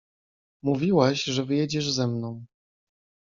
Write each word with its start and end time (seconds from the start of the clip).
"Mówiłaś, 0.63 1.23
że 1.23 1.45
wyjedziesz 1.45 1.91
ze 1.91 2.07
mną." 2.07 2.45